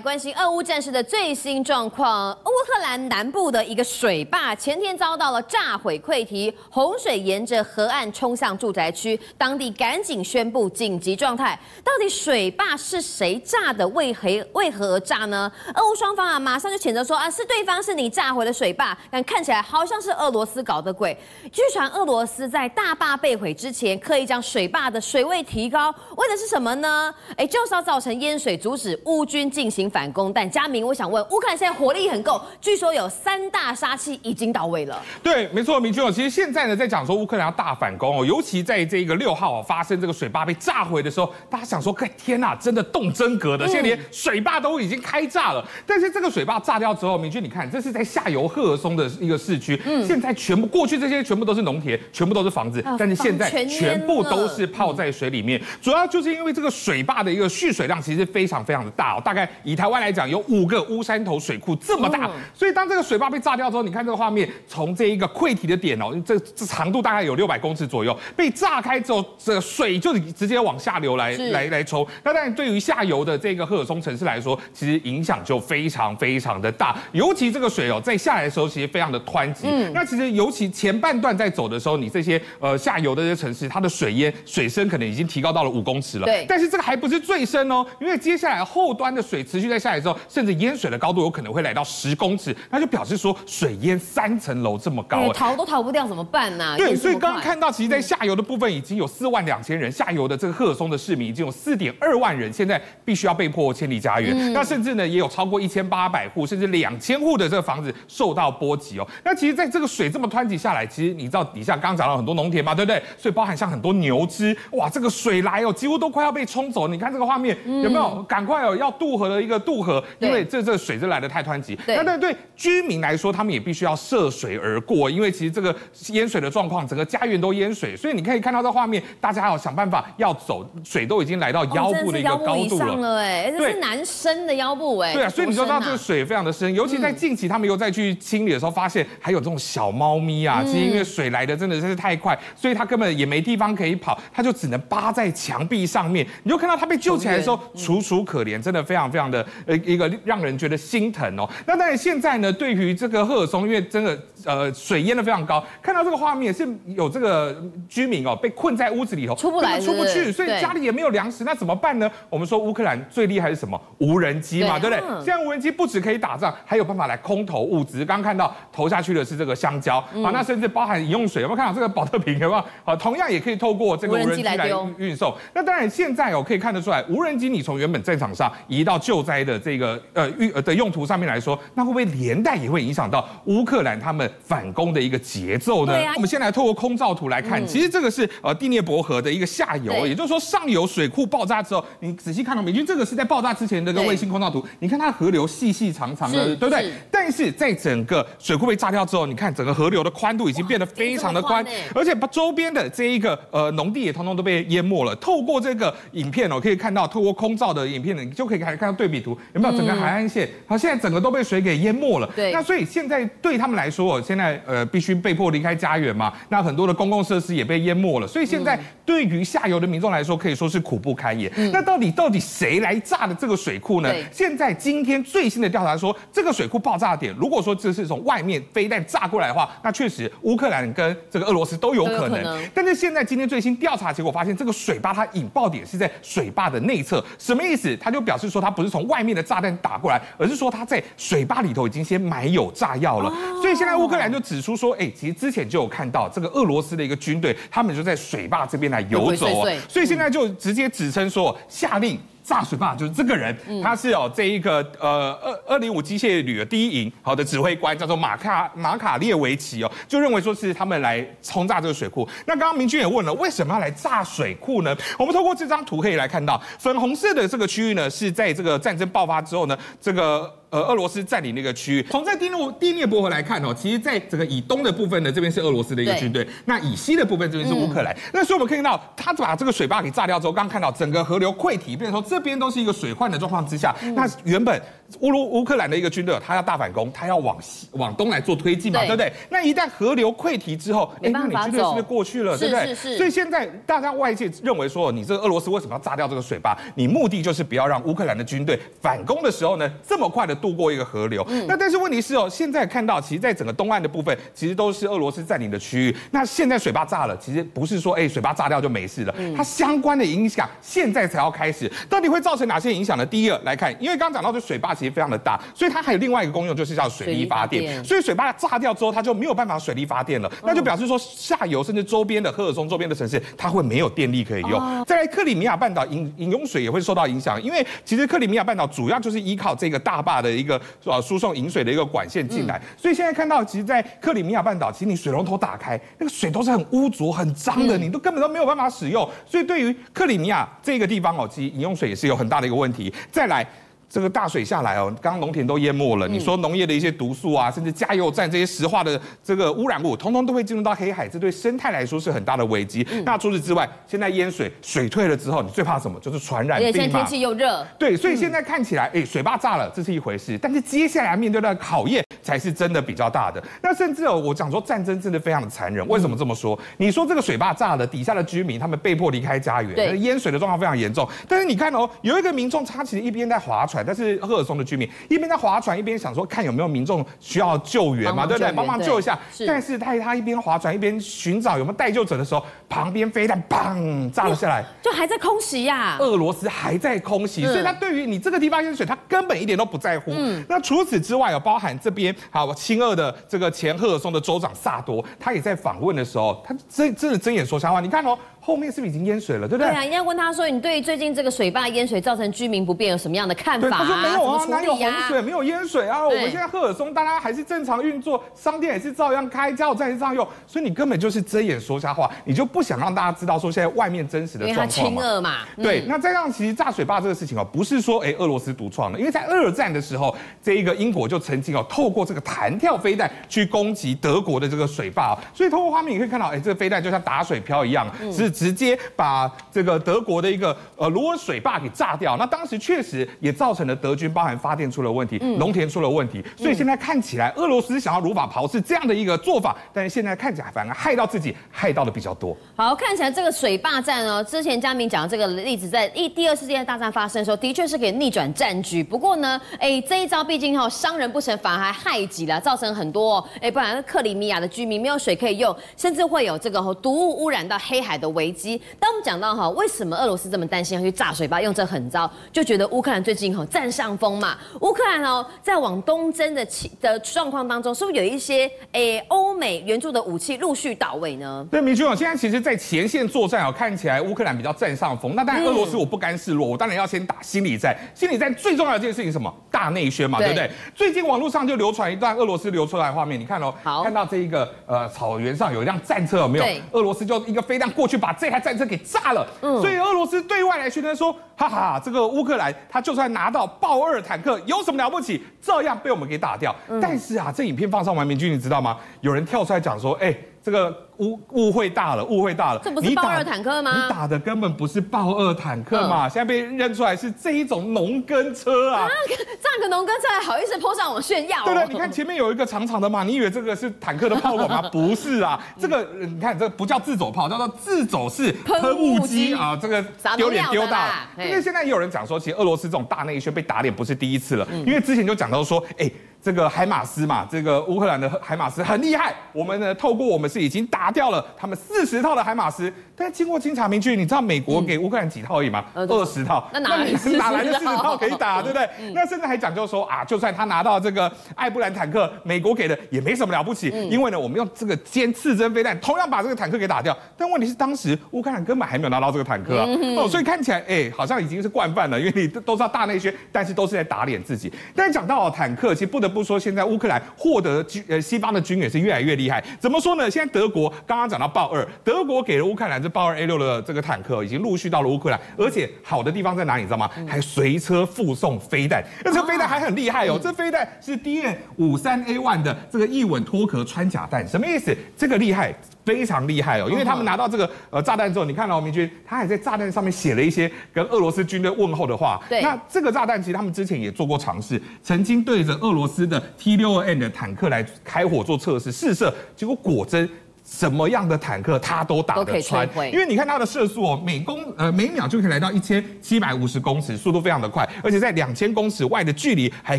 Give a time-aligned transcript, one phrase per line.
[0.00, 11.60] 关心俄乌战事的最新状况，乌克兰南部的一个水坝前天遭到了炸毁溃堤，洪水沿着河岸冲向住宅区，当地赶紧宣布紧急状态。
[11.84, 13.86] 到底水坝是谁炸的？
[13.88, 15.52] 为何为何而炸呢？
[15.74, 21.14] 俄乌双方啊，马上就谴责说啊，是对方是你炸毁了水坝，但看起来好像是俄罗斯搞的鬼。
[21.52, 27.14] 据传俄罗斯在大坝被毁之前，刻意将水坝的水位提高，为的是什么呢？
[27.36, 29.81] 哎，就是要造成淹水，阻止乌军进行。
[29.90, 35.00] 反攻，但佳明，我想问，乌克兰现在火力很够，据说有三大杀器已经到位了。
[35.22, 45.64] 对，没错，明君哦，其实现在呢，在讲说乌克兰要大反攻哦，尤其在这个六号发生这个水坝被炸毁的时候，大家想说，天呐，真的动真格的，现在连水坝都已经开炸了。
[45.86, 72.06] 但是这个水坝炸掉之后，明君你看，这是在下游赫尔松的一个市区，嗯，现在全部过去这些全部都是农田，全部都是房子，但是现在全部都是泡在水里面，主要就是因为这个水坝的一个蓄水量其实非常非常的大哦，大概以台湾来讲，有五个乌山头水库这么大，所以当这个水坝被炸掉之后，你看这个画面，从这一个溃堤的点哦，这这长度大概有六百公尺左右，被炸开之后，这个水就直接往下流来来来冲。
[72.22, 76.94] 那当然，对于下游的这个赫尔松城市来说，其实影响就非常非常的大。
[77.12, 79.66] 尤其这个水哦，在下来的时候，其实非常的湍急。
[79.70, 86.26] 嗯，那其实尤其前半段在走的时候，你这些呃下游的这些城市，它的水淹水深可能已经提高到了五公尺了。
[86.26, 90.16] 对，但是这个还不是最深哦，因为接下来后端的水持续在下来之后。
[90.28, 96.74] 甚至淹水的高度有可能会来到十公尺，那就表示说水淹三层楼这么高，欸，逃都逃不掉怎么办呢？
[96.76, 104.32] 对，所以刚刚看到，其实，在下游的部分已经有四万两千人，下游的这个赫尔松的市民已经有四点二万人，现在必须要被迫迁离家园。
[104.34, 109.06] 嗯、那甚至呢，也有超过一千八百户，甚至两千户的这个房子受到波及哦。
[109.24, 113.02] 那其实，在这个水这么湍急下来，其实你知道底下刚刚讲到很多农田嘛，对不对？
[113.18, 116.88] 所以包含像很多牛只，哇，这个水来哦，几乎都快要被冲走。
[116.88, 118.22] 你看这个画面有没有？
[118.28, 120.78] 赶快哦，要渡河的一个渡河，因为这这。
[120.82, 125.72] 水就来的太湍急，那但对居民来说，他们也必须要涉水而过，因为其实这个
[126.08, 150.78] 淹水的状况，整个家园都淹水，所以你可以看到这画面，大家要想办法要走，水都已经来到腰部的一个高度了，哎，这是男生的腰部，哎，对啊，所以你就知道这个水非常的深，尤其在近期他们又再去清理的时候，发现还有这种小猫咪啊，其实因为水来的真的是太快，所以它根本也没地方可以跑，它就只能扒在墙壁上面，你就看到它被救起来的时候楚楚可怜，真的非常非常的呃一个让人觉得。
[150.82, 154.14] 心疼哦，那但是现在呢，对于这个赫尔松，因为真的
[154.44, 157.56] 呃水淹的非常高，看到这个画面是有这个
[157.88, 162.10] 居民哦被困在屋子里头，出不来是不是，出不去，所以家里也没有粮食，那怎么办呢？
[162.28, 163.80] 我们说乌克兰最厉害是什么？
[163.98, 165.24] 无人机嘛，对，不对？
[165.24, 168.04] 现在无人机不只可以打仗，还有办法来空投物资。
[168.04, 172.38] 刚刚看到投下去的是这个香蕉，嗯、啊，那甚至包含饮用水，有没有看到这个保特瓶？
[172.38, 172.64] 有没有？
[172.84, 175.34] 啊，同样也可以透过这个无人机来运送。
[175.54, 185.92] 那当然现在哦可以看得出来，无人机你从原本战场上移到救灾的这个呃运呃的用途上面来说，那会不会连带也会影响到乌克兰他们反攻的一个节奏呢？
[185.92, 196.92] 对啊，我们先来透过空照图来看，其实这个是呃第聂伯河的一个下游，也就是说上游水库爆炸之后，你仔细看到美军这个是在爆炸之前的这个卫星空照图，你看它河流细细长长的，对不对？
[197.10, 205.16] 但是在整个水库被炸掉之后，你看整个河流的宽度已经变得非常的宽，而且把周边的这一个呃农地也通通都被淹没了。
[205.16, 210.46] 透过这个影片哦，可以看到透过空照的影片呢，你就可以看看到对比图，有没有整个海岸线？
[210.66, 211.22] 好，现在整个。
[211.22, 212.28] 都被水给淹没了。
[212.34, 216.32] 对，那所以现在对他们来说，现在呃必须被迫离开家园嘛。
[216.48, 218.26] 那很多的公共设施也被淹没了。
[218.26, 221.52] 所以现在对于下游的民众来说，可以说是苦不堪言。
[221.56, 224.10] 嗯、那到底到底谁来炸的这个水库呢？
[224.12, 232.30] 对现在今天最新的调查说，这个水库爆炸点，如果说这是从外面飞弹炸过来的话，那确实乌克兰跟这个俄罗斯都有可能。
[232.30, 237.24] 可能但是现在今天最新调查结果发现，这个水坝它引爆点是在水坝的内侧。
[237.38, 237.96] 什么意思？
[237.96, 252.18] 它就表示说，它不是从外面的炸弹打过来，而是说它在水坝里头已经先埋有炸药了，所以现在乌克兰就指出说，哎，其实之前就有看到这个俄罗斯的一个军队，他们就在水坝这边来游走啊，所以现在就直接指称说下令。
[252.42, 262.28] 炸水坝就是这个人，他是有这一个呃二二零五机械旅的第一营好的指挥官，叫做马卡马卡列维奇哦，就认为说是他们来轰炸这个水库。
[262.46, 264.96] 那刚刚明君也问了，为什么要来炸水库呢？
[265.18, 272.02] 我们透过这张图可以来看到，粉红色的这个区域呢，是在这个战争爆发之后呢，这个呃俄罗斯占领那个区域。
[272.10, 278.12] 从这第聂第聂伯河来看哦，其实在整个以东的部分呢，这边是俄罗斯的一个军队，那以西的部分这边是乌克兰。
[278.32, 282.31] 那所以我们可以看到，他把这个水坝给炸掉之后，刚刚看到整个河流溃堤，变成说。
[282.32, 284.80] 这边都是一个水患的状况之下，那原本
[285.20, 289.30] 乌鲁乌克兰的一个军队，他要大反攻，他要往西往东来做推进嘛，对，不对？
[289.50, 292.56] 那一旦河流溃堤之后，哎，那你军队是不是过去了？
[292.56, 292.94] 对不对？
[293.18, 296.74] 所以现在大家外界认为说，你这个俄罗斯为什么要炸掉这个水坝？
[296.94, 301.44] 你目的就是不要让乌克兰的军队反攻的时候呢，这么快的渡过一个河流。
[301.50, 306.16] 嗯、那但是问题是哦，现在看到，其实在整个东岸的部分，其实都是俄罗斯占领的区域。
[306.30, 313.26] 那现在水坝炸了，其实不是说哎水坝炸掉就没事了，它相关的影响现在才要开始，到底会造成哪些影响呢？
[313.26, 318.02] 第一个来看，因为刚刚讲到这水坝其实非常的大，所以它还有另外一个功用，就是叫水力发电。
[318.04, 325.04] 所以水坝炸掉之后，它就没有办法水力发电了，那就表示说下游甚至周边的赫尔松周边的城市，它会没有电力可以用。
[325.04, 339.28] 再来，克里米亚半岛饮饮用水也会受到影响，因为其实克里米亚半岛主要就是依靠这个大坝的一个呃输送饮水的一个管线进来，所以现在看到，其实，在克里米亚半岛，其实你水龙头打开，那个水都是很污浊、很脏的，你都根本都没有办法使用。
[339.46, 343.12] 所以对于克里米亚这个地方哦，其实饮用水也是有很大的一个问题。
[343.30, 343.66] 再来。
[344.12, 346.28] 这个大水下来哦，刚刚农田都淹没了。
[346.28, 353.06] 你说农业的一些毒素啊，甚至加油站这些石化的这个污染物，通通都会进入到黑海，这对生态来说是很大的危机。
[353.24, 356.20] 那除此之外，现在淹水，水退了之后，你最怕什么？
[356.20, 356.92] 就是传染病嘛。
[356.92, 357.86] 现在天气又热。
[357.98, 360.58] 对，所以现在看起来，哎，水坝炸了，这是一回事。
[360.58, 363.64] 但是接下来面对的考验才是真的比较大的。
[363.80, 366.06] 那甚至哦，我讲说战争真的非常的残忍。
[366.06, 366.78] 为什么这么说？
[366.98, 371.26] 你说这个水坝炸了，底下的居民他们被迫离开家园，对，淹水的状况非常严重。
[371.48, 378.72] 但是你看哦，有一个民众他其实一边在划船，但是赫尔松的居民一边在划船，一边想说看有没有民众需要救援嘛，对不对？
[378.72, 379.38] 帮忙救一下。
[379.66, 386.16] 但是在他一边划船一边寻找有没有待救者的时候，旁边飞弹砰炸了下来，就还在空袭呀。
[386.18, 390.32] 俄罗斯还在空袭，所以他对于你这个地方淹水，他根本一点都不在乎。
[390.68, 398.00] 那除此之外，有包含这边好亲俄的这个前赫尔松的州长萨多，他也在访问的时候，他真真的睁眼说瞎话。
[398.00, 398.38] 你看哦。
[398.64, 399.66] 后面是不是已经淹水了？
[399.66, 399.90] 对不对？
[399.90, 405.42] 对啊，应该问他说：“你对最近这个水坝淹水造成居民不便有什么样的看法？”他说：“没有啊，哪有洪水？
[405.42, 406.24] 没有淹水啊！
[406.24, 415.40] 我们现在赫尔松大家还是正常运作，商店也是照样开，加油站也是照样用，所以你根本就是睁眼说瞎话，你就不想让大家知道说现在外面真实的状况嘛。
[415.40, 415.56] 嘛。
[415.82, 420.32] 对，那再让其实炸水坝这个事情哦，不是说哎俄罗斯独创的，因为在二战的时候，
[420.62, 429.50] 这一个英国就曾经哦透过这个弹跳飞弹去攻击德国的这个水坝，所以透过画面你可以看到，哎，这个飞弹就像打水漂一样，是直接把。
[429.72, 442.54] 这个德国的一个呃卢尔水坝给炸掉，那当时确实也造成了德军包含发电出了问题，农田出了问题，所以现在看起来俄罗斯想要如法炮制这样的一个做法，但是现在看起来反而害到自己，害到的比较多。
[442.76, 449.02] 好，看起来这个水坝战哦，之前嘉明讲的这个例子，在一第二次世界大战发生的时候，的确是可以逆转战局。
[449.02, 458.80] 不过呢，哎，这一招毕竟哈伤人不成，反而还害己了，造成很多哎，不然克里米亚的居民没有水可以用，甚至会有这个毒物污染到黑海的危机。
[458.98, 464.56] 当我们讲到哈，为什么俄罗斯这么担心要去炸水坝，用这狠招，就觉得乌克兰最近哈占上风嘛。
[464.80, 471.66] 乌克兰哦，在往东征的情的状况当中，是不是有一些诶欧美援助的武器陆续到位呢？
[471.70, 475.34] 对，明君哦，现在其实，在前线作战哦，看起来乌克兰比较占上风。
[475.34, 477.96] 那当然，俄罗斯我不甘示弱，我当然要先打心理战。
[478.14, 479.52] 心理战最重要的一件事情是什么？
[479.70, 480.70] 大内宣嘛，对，对不对？
[480.94, 486.64] 最近网络上就流传一段俄罗斯流出来的画面，你看哦，好，看到这一个呃草原上有一辆战车，有没有？
[486.64, 489.46] 对，俄罗斯就一个飞弹过去，把这台战车给炸了。
[489.60, 495.42] 嗯，所以俄罗斯对外来宣称说，哈哈，这个乌克兰他就算拿到豹二坦克，有什么了不起？
[495.60, 496.74] 照样被我们给打掉。
[496.88, 498.98] 嗯、但是啊，这影片放上完，明君你知道吗？
[499.20, 500.48] 有人跳出来讲说，哎、欸。
[500.64, 502.80] 这个误误会大了，误会大了。
[502.82, 503.92] 这不是豹二坦克吗？
[503.92, 506.26] 你打的根本不是豹二坦克嘛！
[506.26, 509.02] 嗯、现在被认出来是这一种农耕车啊！
[509.02, 511.64] 啊这样个农耕车还好意思 po 上网炫耀、哦？
[511.66, 514.82] 对对，你看前面有一个长长的嘛，你以为这个是坦克的炮管吗？
[514.90, 519.78] 不是啊，这个你看这个不叫自走炮，叫做自走式喷雾机啊！
[519.80, 520.02] 这个
[520.36, 521.14] 丢脸丢大了。
[521.38, 526.10] 因为现在也有人讲说，其实俄罗斯这种大内宣被打脸不是第一次了，嗯、因为之前就讲到说，哎。
[526.44, 529.32] 这个海马斯嘛，这个乌克兰的海马斯很厉害。
[529.52, 535.84] 我们呢，透过我们是已经打掉了他们四十套的海马斯，但是经过清查明确，你知道美国给乌克兰几套而已吗？
[535.94, 536.68] 二十、嗯、套。
[536.72, 538.88] 那哪来哪来的四十套可以打，对不对？
[539.00, 547.16] 嗯、那甚至还讲究说啊，就算他拿到这个艾布兰坦克，美国给的也没什么了不起，嗯、因为呢，我们用这个尖刺针飞弹，同样把这个坦克给打掉。
[547.36, 554.72] 但问题是，当时乌克兰根本还没有拿到这个坦克啊，嗯、哦，所以看起来哎，好像已经是惯犯了，因为你都知道大内宣，但是都是在打脸自己。
[554.94, 557.22] 但是讲到坦克，其实不得不说，现在乌克兰。
[557.36, 560.30] 获得军呃西方的军也是越来越厉害，怎么说呢？
[560.30, 566.82] 现在德国刚刚讲到豹二，德国给了乌克兰这豹二 A 六的这个坦克，已经陆续到了乌克兰，而且好的地方在哪里？
[566.82, 567.10] 你知道吗？
[567.28, 574.96] 还随车附送飞弹，那这个飞弹还很厉害哦，这飞弹是 DN 五三 A one 的这个翼吻脱壳穿甲弹，什么意思？
[575.16, 575.74] 这个厉害。
[576.04, 582.42] 非常厉害哦，因为他们拿到这个呃炸弹之后，你看到明君他还在炸弹上面写了一些跟俄罗斯军队问候的话。
[582.48, 590.28] 对，那这个炸弹其实他们之前也做过尝试，曾经对着俄罗斯的 T 六二 N 的坦克来开火做测试试射，结果果真。
[590.64, 599.98] 什么样的坦克它都打得穿，因为你看它的射速哦，每公呃每秒就可以来到一千七百五十公尺，速度非常的快，而且在两千公尺外的距离还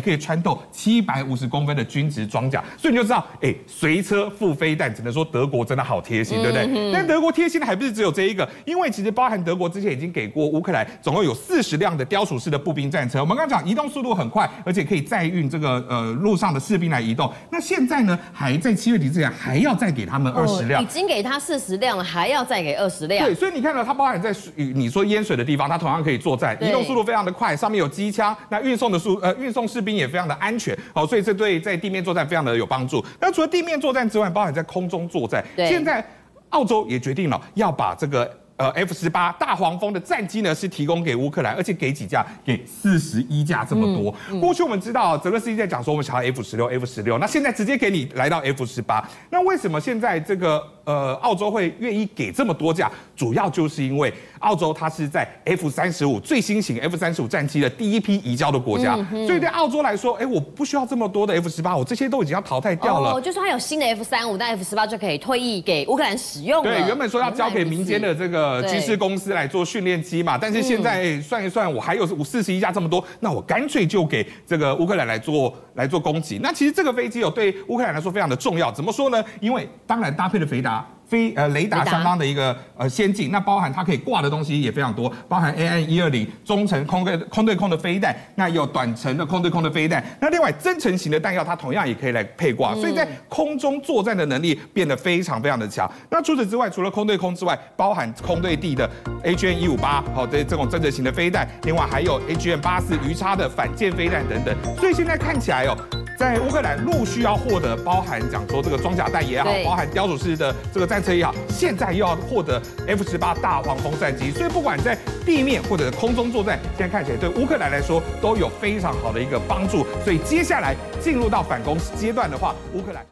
[0.00, 6.66] 可以穿透七百五十公分的军职装甲，所以你就知道，哎，随车附飞弹，只能说德国真的好贴心，对不对？
[6.66, 17.30] 嗯、但德国贴心的还不是只有这一个，因为其实包含德国之前已经给过乌克兰总共有四十辆的雕塑式的步兵战车，我们刚刚讲移动速度很快，而且可以载运这个呃路上的士兵来移动。
[17.50, 20.53] 那现在呢，还在七月底之前还要再给他们二十。
[20.62, 23.26] 已经给他四十辆了，还要再给二十辆。
[23.26, 33.04] 对，所以你看到它包含在你说淹水的地方，它同样可以作战，移动速度非常的快，上面有机枪，那运送的速呃运送士兵也非常的安全，好，所以这对在地面作战非常的有帮助。
[33.20, 36.04] 那除了地面作战之外，包含在空中作战，现在
[36.50, 38.30] 澳洲也决定了要把这个。
[38.56, 42.24] 呃，F 十八大黄蜂的战机呢是提供给乌克兰，而且给几架？
[42.44, 44.14] 给四十一架这么多。
[44.30, 52.90] 嗯嗯、过去我们知道泽连斯基在讲说我们想要 F 十六、F 十六，那现在直接给你来到 F 十八，那为什么现在这个呃澳洲会愿意给这么多架？
[53.14, 63.12] 主要就是因为澳洲它是在 F 三十五最新型 F 三十五战机的第一批移交的国家，嗯、所以对澳洲来说，哎，我不需要这么多的 F 十八，我这些都已经要淘汰掉了。
[63.12, 66.70] 哦，就说它有新的 F 三五，但 F 十八就可以退役给乌克兰使用了。
[66.70, 69.34] 对，原本说要交给民间的这个军事公司。
[69.34, 76.38] 来做训练机嘛，但是现在算一算，我还有五四十一架这么多，那我干脆就给这个乌克兰来做来做攻击。
[76.40, 78.70] 那其实这个飞机哦，对乌克兰来说非常的重要。
[78.70, 79.24] 怎么说呢？
[79.40, 80.73] 因为当然搭配的肥达。
[81.14, 95.88] 飞呃雷达相当的一个呃先进，那包含它可以挂的东西也非常多，包含 AN 一二零中程空对空对空的飞弹，那有短程的空对空的飞弹，那另外增程型的弹药它同样也可以来配挂，所以在空中作战的能力变得非常非常的强。
[96.10, 98.90] 那除此之外，除了空对空之外，包含空对地的
[99.22, 104.52] AGM 一五八好的这种增程型的飞弹，另外还有 AGM 八四鱼叉的反舰飞弹等等。
[104.76, 105.76] 所以现在看起来哦，
[106.16, 119.84] 在乌克兰陆续要获得包含讲说这个装甲弹也好，包含雕鼠式的这个战车也好，现在又要获得 F 十八大黄蜂战机，所以不管在地面或者空中作战，现在看起来对乌克兰来说都有非常好的一个帮助。
[120.04, 123.04] 所以接下来进入到反攻阶段的话，乌克兰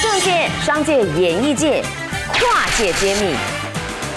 [0.00, 1.82] 政界、商界、演艺界
[2.32, 3.34] 跨界揭秘，